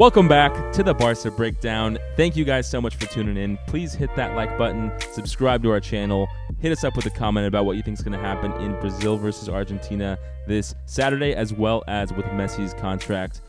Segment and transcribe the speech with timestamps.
[0.00, 1.98] Welcome back to the Barca Breakdown.
[2.16, 3.58] Thank you guys so much for tuning in.
[3.66, 6.28] Please hit that like button, subscribe to our channel,
[6.60, 8.78] hit us up with a comment about what you think is going to happen in
[8.78, 10.16] Brazil versus Argentina
[10.46, 13.40] this Saturday, as well as with Messi's contract.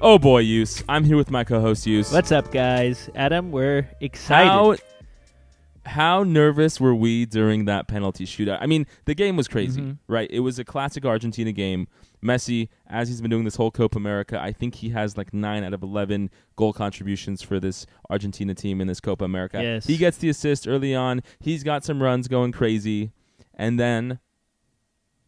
[0.00, 0.84] Oh boy, Use.
[0.88, 2.12] I'm here with my co-host Use.
[2.12, 3.10] What's up, guys?
[3.16, 4.48] Adam, we're excited.
[4.48, 4.76] How
[5.86, 8.58] how nervous were we during that penalty shootout?
[8.60, 9.98] I mean, the game was crazy, Mhm.
[10.06, 10.30] right?
[10.30, 11.88] It was a classic Argentina game.
[12.24, 15.62] Messi, as he's been doing this whole Copa America, I think he has like nine
[15.62, 19.62] out of eleven goal contributions for this Argentina team in this Copa America.
[19.62, 19.86] Yes.
[19.86, 21.22] He gets the assist early on.
[21.38, 23.12] He's got some runs going crazy,
[23.52, 24.18] and then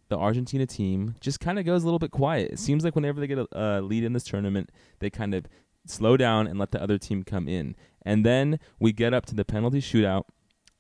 [0.09, 2.53] the Argentina team just kind of goes a little bit quiet.
[2.53, 5.47] It seems like whenever they get a uh, lead in this tournament, they kind of
[5.85, 7.77] slow down and let the other team come in.
[8.03, 10.25] And then we get up to the penalty shootout,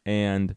[0.06, 0.56] and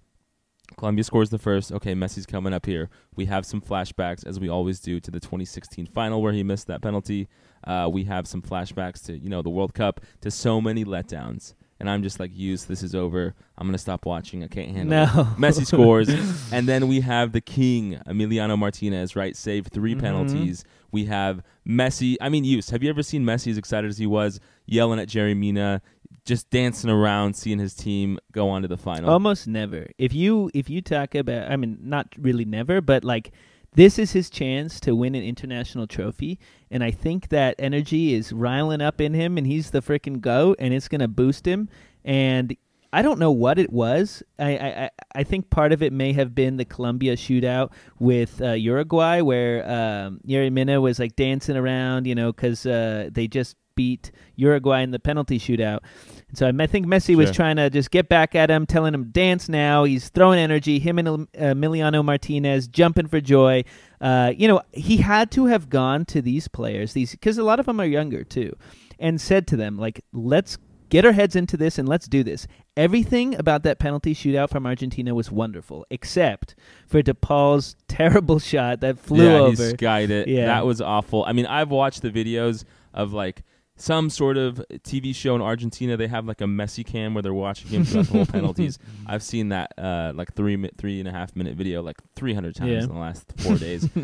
[0.77, 1.71] Colombia scores the first.
[1.71, 2.89] Okay, Messi's coming up here.
[3.15, 6.67] We have some flashbacks, as we always do, to the 2016 final where he missed
[6.67, 7.27] that penalty.
[7.65, 11.53] Uh, we have some flashbacks to you know the World Cup, to so many letdowns.
[11.81, 13.33] And I'm just like, use this is over.
[13.57, 14.43] I'm gonna stop watching.
[14.43, 15.15] I can't handle it.
[15.15, 15.23] no.
[15.37, 16.09] Messi scores,
[16.51, 19.35] and then we have the king Emiliano Martinez, right?
[19.35, 19.99] Saved 3 Mhm.
[20.01, 20.65] penalties.
[20.91, 22.15] We have Messi.
[22.19, 22.69] I mean, use.
[22.71, 25.81] Have you ever seen Messi as excited as he was, yelling at Yerry Mina,
[26.29, 29.09] just dancing around, seeing his team go on to the final?
[29.09, 29.87] Almost never.
[29.97, 33.31] If you if you talk about, I mean, not really never, but like
[33.73, 36.39] this is his chance to win an international trophy,
[36.71, 40.55] and I think that energy is riling up in him, and he's the freaking goat,
[40.59, 41.67] and it's gonna boost him.
[42.05, 42.55] And
[42.93, 44.23] I don't know what it was.
[44.37, 48.51] I I, I- think part of it may have been the Colombia shootout with uh,
[48.53, 53.55] Uruguay, where um, Yerry Mina was like dancing around, you know, because uh, they just
[53.79, 55.79] beat Uruguay in the penalty shootout.
[56.27, 59.05] And so I think Messi was trying to just get back at him, telling him
[59.05, 59.85] dance now.
[59.85, 60.79] He's throwing energy.
[60.79, 63.63] Him and uh, Emiliano Martinez jumping for joy.
[64.01, 67.61] Uh, you know, he had to have gone to these players, these because a lot
[67.61, 68.53] of them are younger too,
[68.99, 70.57] and said to them like, "Let's
[70.89, 74.65] get our heads into this and let's do this." Everything about that penalty shootout from
[74.65, 76.53] Argentina was wonderful, except
[76.85, 79.63] for De Paul's terrible shot that flew yeah, over.
[79.63, 80.27] he skied it.
[80.27, 80.47] Yeah.
[80.47, 81.23] That was awful.
[81.23, 83.43] I mean, I've watched the videos of like
[83.81, 85.95] some sort of TV show in Argentina.
[85.97, 88.77] They have like a Messi cam where they're watching him throughout the whole penalties.
[89.07, 92.55] I've seen that uh, like three mi- three and a half minute video like 300
[92.55, 92.79] times Yeah.
[92.83, 93.87] in the last four days.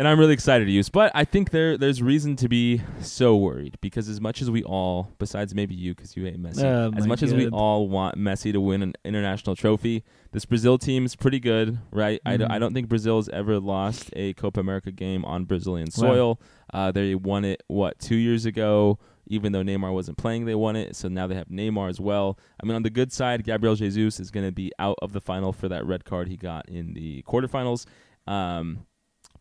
[0.00, 3.36] And I'm really excited to use, but I think there there's reason to be so
[3.36, 6.90] worried because as much as we all, besides maybe you because you hate Messi, Oh,
[6.96, 10.02] as much as we all want Messi to win an international trophy,
[10.32, 12.18] this Brazil team is pretty good, right?
[12.24, 12.44] I, d-.
[12.48, 16.00] I don't think Brazil has ever lost a Copa America game on Brazilian Wow.
[16.00, 16.40] soil.
[16.72, 18.98] Uh, they won it what two years ago.
[19.26, 20.96] Even though Neymar wasn't playing, they won it.
[20.96, 22.38] So now they have Neymar as well.
[22.58, 25.20] I mean, on the good side, Gabriel Jesus is going to be out of the
[25.20, 27.84] final for that red card he got in the quarterfinals.
[28.26, 28.86] Um,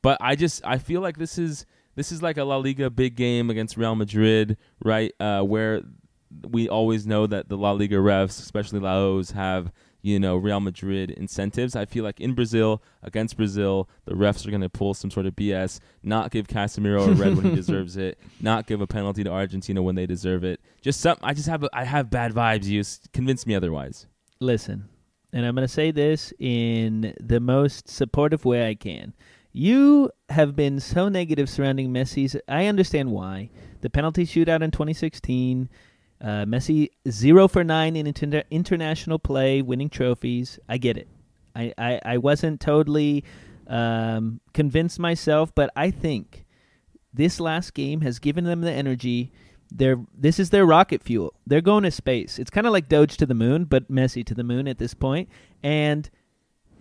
[0.01, 1.65] but I just I feel like this is
[1.95, 5.13] this is like a La Liga big game against Real Madrid, right?
[5.19, 5.81] Uh, where
[6.47, 9.71] we always know that the La Liga refs, especially Lahoz, have
[10.01, 11.75] you know Real Madrid incentives.
[11.75, 15.25] I feel like in Brazil against Brazil, the refs are going to pull some sort
[15.25, 19.23] of BS, not give Casemiro a red when he deserves it, not give a penalty
[19.23, 20.61] to Argentina when they deserve it.
[20.81, 22.65] Just some I just have a, I have bad vibes.
[22.65, 24.05] You convince me otherwise.
[24.39, 24.88] Listen,
[25.33, 29.13] and I'm going to say this in the most supportive way I can.
[29.51, 32.35] You have been so negative surrounding Messi's.
[32.47, 33.49] I understand why.
[33.81, 35.69] The penalty shootout in 2016,
[36.21, 40.59] uh, Messi zero for nine in inter- international play, winning trophies.
[40.67, 41.07] I get it.
[41.55, 43.23] I, I, I wasn't totally
[43.67, 46.45] um, convinced myself, but I think
[47.13, 49.31] this last game has given them the energy.
[49.71, 51.33] They're, this is their rocket fuel.
[51.47, 52.38] They're going to space.
[52.38, 54.93] It's kind of like Doge to the moon, but Messi to the moon at this
[54.93, 55.29] point.
[55.63, 56.09] And,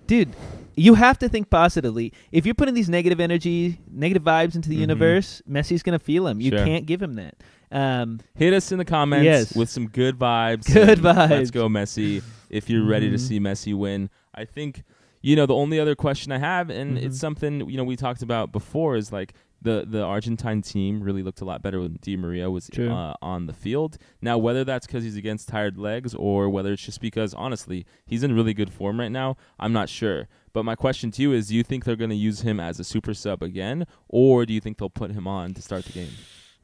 [0.08, 0.34] dude,
[0.74, 2.12] you have to think positively.
[2.32, 4.80] If you're putting these negative energy, negative vibes into the Mhm.
[4.80, 6.40] universe, Messi's going to feel them.
[6.40, 6.64] You Sure.
[6.64, 7.36] can't give him that.
[7.70, 9.54] Um, Hit us in the comments Yes.
[9.54, 10.72] with some good vibes.
[10.72, 11.30] Good vibes.
[11.30, 12.22] Let's go Messi.
[12.50, 13.20] If you're ready to Mhm.
[13.20, 14.82] see Messi win, I think
[15.20, 17.02] you know the only other question I have, and Mhm.
[17.02, 21.22] it's something you know we talked about before, is like the the Argentine team really
[21.22, 23.98] looked a lot better when Di Maria was uh, on the field.
[24.22, 28.22] Now, whether that's because he's against tired legs or whether it's just because honestly he's
[28.22, 30.28] in really good form right now, I'm not sure.
[30.52, 32.78] But my question to you is: Do you think they're going to use him as
[32.78, 35.92] a super sub again, or do you think they'll put him on to start the
[35.92, 36.10] game?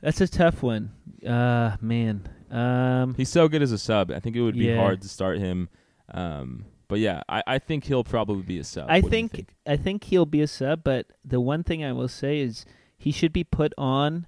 [0.01, 0.91] that's a tough one.
[1.27, 2.29] Uh, man.
[2.51, 4.11] Um, He's so good as a sub.
[4.13, 4.77] I think it would be Yeah.
[4.77, 5.69] hard to start him.
[6.13, 8.87] Um, but yeah, I, I think he'll probably be a sub.
[8.91, 12.09] I you think, I think he'll be a sub, but the one thing I will
[12.09, 12.67] say is
[13.05, 14.27] he should be put on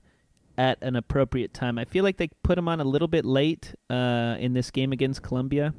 [0.58, 1.78] at an appropriate time.
[1.78, 4.93] I feel like they put him on a little bit late uh, in this game
[4.93, 5.75] against Colombia,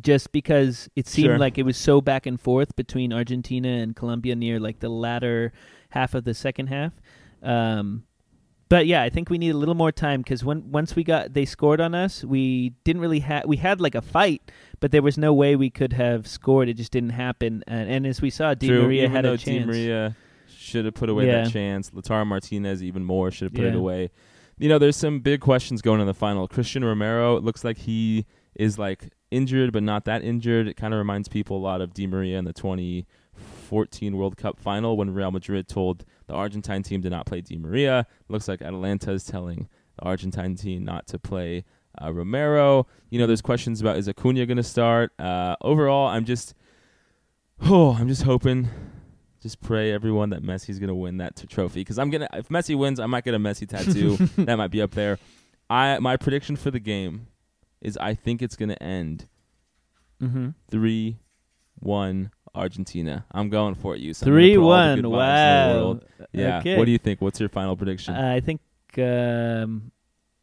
[0.00, 1.38] just because it seemed Sure.
[1.38, 5.52] like it was so back and forth between Argentina and Colombia near like the latter
[5.90, 6.92] half of the second half.
[7.42, 8.04] Um,
[8.68, 11.34] But yeah, I think we need a little more time because when once we got
[11.34, 14.40] they scored on us, we didn't really have we had like a fight,
[14.80, 16.68] but there was no way we could have scored.
[16.70, 17.62] It just didn't happen.
[17.66, 19.66] And, and as we saw, Di True, Maria had a Di chance.
[19.66, 20.16] Maria
[20.62, 21.42] should have put away Yeah.
[21.44, 21.90] that chance.
[21.90, 24.10] Lautaro Martinez even more should have put it away.
[24.58, 26.46] You know, there's some big questions going in the final.
[26.48, 30.68] Cristian Romero, it looks like he is like injured, but not that injured.
[30.68, 34.58] It kind of reminds people a lot of Di Maria in the 2014 World Cup
[34.58, 38.06] final when Real Madrid told the Argentine team to not play Di Maria.
[38.28, 41.64] Looks like Atalanta is telling the Argentine team not to play
[42.00, 42.86] uh, Romero.
[43.10, 45.12] You know, there's questions about is Acuna going to start.
[45.18, 46.54] Uh, overall, I'm just,
[47.62, 48.68] oh, I'm just hoping,
[49.42, 52.28] just pray everyone that Messi's going to win that t- trophy because I'm gonna.
[52.32, 54.16] If Messi wins, I might get a Messi tattoo.
[54.44, 55.18] that might be up there.
[55.68, 57.26] I my prediction for the game
[57.80, 59.26] is I think it's going to end
[60.22, 60.50] Mm-hmm.
[60.70, 61.18] three,
[61.80, 63.24] one Argentina.
[63.32, 64.00] I'm going for it.
[64.00, 65.02] You Three one.
[65.10, 65.98] Wow.
[66.32, 66.58] Yeah.
[66.60, 66.78] Okay.
[66.78, 67.20] What do you think?
[67.20, 68.14] What's your final prediction?
[68.14, 68.60] I think
[68.98, 69.90] um,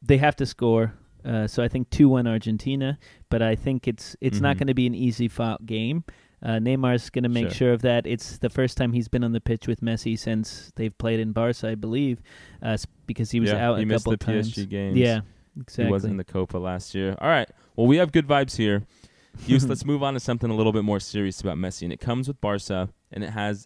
[0.02, 0.94] they have to score.
[1.24, 2.98] Uh, so I think two one Argentina,
[3.30, 4.60] but I think it's it's not Mhm.
[4.60, 6.04] going to be an easy fought game.
[6.42, 7.54] Uh, Neymar's going to make Sure.
[7.56, 8.08] sure of that.
[8.08, 11.32] It's the first time he's been on the pitch with Messi since they've played in
[11.34, 12.22] Barca, I believe,
[12.62, 12.78] uh,
[13.08, 14.54] because he was yeah, out he a missed couple the times.
[14.54, 14.98] PSG games.
[14.98, 15.22] Yeah,
[15.60, 15.86] exactly.
[15.86, 17.16] He wasn't in the Copa last year.
[17.20, 17.50] All right.
[17.76, 18.84] Well, we have good vibes here.
[19.50, 22.28] Let's move on to something a little bit more serious about Messi, and it comes
[22.28, 23.66] with Barca, and it has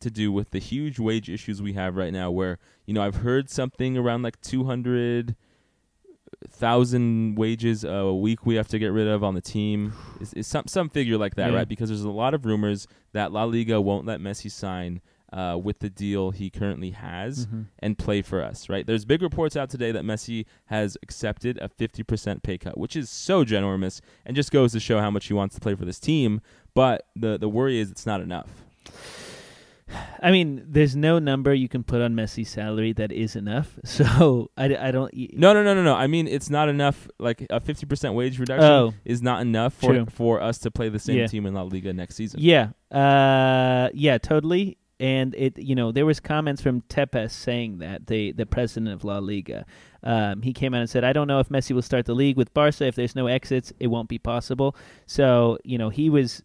[0.00, 2.30] to do with the huge wage issues we have right now.
[2.30, 5.36] Where you know I've heard something around like two hundred
[6.50, 9.92] thousand wages a week we have to get rid of on the team.
[10.20, 11.56] It's, it's some some figure like that, Yeah.
[11.58, 11.68] right?
[11.68, 15.00] Because there's a lot of rumors that La Liga won't let Messi sign
[15.32, 17.64] uh, with the deal he currently has Mhm.
[17.78, 18.86] and play for us, right?
[18.86, 23.08] There's big reports out today that Messi has accepted a 50% pay cut, which is
[23.08, 25.98] so ginormous and just goes to show how much he wants to play for this
[25.98, 26.42] team.
[26.74, 28.62] But the the worry is it's not enough.
[30.22, 33.78] I mean, there's no number you can put on Messi's salary that is enough.
[33.84, 35.12] So I, I don't.
[35.36, 35.94] No, no, no, no, no.
[35.94, 37.08] I mean, it's not enough.
[37.18, 38.94] Like a 50% wage reduction Oh.
[39.04, 40.06] is not enough for True.
[40.10, 41.26] for us to play the same Yeah.
[41.26, 42.40] team in La Liga next season.
[42.40, 44.78] Yeah, uh, yeah, totally.
[45.00, 49.02] And it, you know, there was comments from Tebas saying that the the president of
[49.04, 49.66] La Liga,
[50.04, 52.36] um, he came out and said, "I don't know if Messi will start the league
[52.36, 52.86] with Barca.
[52.86, 56.44] If there's no exits, it won't be possible." So, you know, he was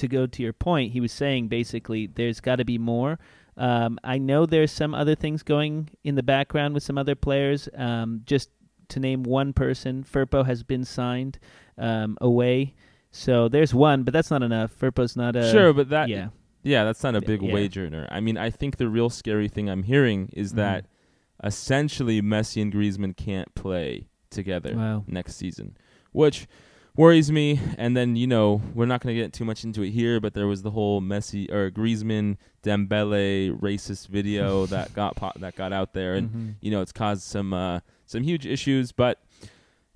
[0.00, 0.92] to go to your point.
[0.92, 3.18] He was saying basically, there's got to be more.
[3.56, 7.68] Um, I know there's some other things going in the background with some other players.
[7.76, 8.50] Um, just
[8.88, 11.38] to name one person, Firpo has been signed
[11.78, 12.74] um, away.
[13.12, 14.72] So there's one, but that's not enough.
[14.78, 16.28] Firpo's not a Sure, but that yeah.
[16.62, 17.52] Yeah, that's not a big Yeah.
[17.54, 18.06] wage earner.
[18.10, 20.56] I mean, I think the real scary thing I'm hearing is Mhm.
[20.56, 20.86] that
[21.42, 25.04] essentially Messi and Griezmann can't play together Wow.
[25.06, 25.76] next season,
[26.12, 26.46] which
[26.96, 27.60] worries me.
[27.78, 30.34] And then you know we're not going to get too much into it here, but
[30.34, 35.72] there was the whole Messi or Griezmann Dembele racist video that got po- that got
[35.72, 36.54] out there, and Mhm.
[36.60, 38.92] you know it's caused some uh, some huge issues.
[38.92, 39.22] But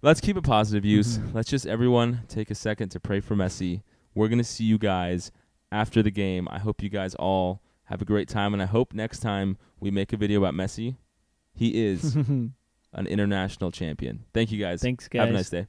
[0.03, 1.19] let's keep it positive, use.
[1.19, 1.35] Mhm.
[1.35, 3.83] Let's just everyone take a second to pray for Messi.
[4.15, 5.31] We're gonna see you guys
[5.73, 6.47] after the game.
[6.51, 9.91] I hope you guys all have a great time, and I hope next time we
[9.91, 10.97] make a video about Messi,
[11.55, 12.15] he is
[12.95, 14.25] an international champion.
[14.33, 14.81] Thank you guys.
[14.81, 15.21] Thanks, guys.
[15.21, 15.67] Have a nice day.